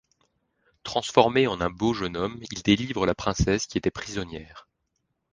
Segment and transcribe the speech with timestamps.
[0.81, 4.67] Transformé en un beau jeune homme, il délivre la princesse qui était prisonnière.